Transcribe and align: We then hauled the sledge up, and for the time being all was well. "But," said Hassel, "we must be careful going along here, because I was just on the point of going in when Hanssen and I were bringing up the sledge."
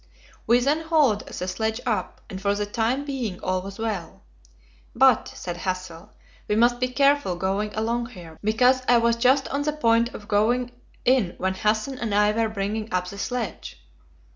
We 0.47 0.59
then 0.61 0.81
hauled 0.81 1.27
the 1.27 1.47
sledge 1.47 1.79
up, 1.85 2.21
and 2.27 2.41
for 2.41 2.55
the 2.55 2.65
time 2.65 3.05
being 3.05 3.39
all 3.41 3.61
was 3.61 3.77
well. 3.77 4.23
"But," 4.95 5.27
said 5.35 5.57
Hassel, 5.57 6.09
"we 6.47 6.55
must 6.55 6.79
be 6.79 6.87
careful 6.87 7.35
going 7.35 7.71
along 7.75 8.07
here, 8.07 8.39
because 8.43 8.81
I 8.87 8.97
was 8.97 9.15
just 9.15 9.47
on 9.49 9.61
the 9.61 9.73
point 9.73 10.15
of 10.15 10.27
going 10.27 10.71
in 11.05 11.35
when 11.37 11.53
Hanssen 11.53 11.99
and 12.01 12.15
I 12.15 12.31
were 12.31 12.49
bringing 12.49 12.91
up 12.91 13.09
the 13.09 13.19
sledge." 13.19 13.79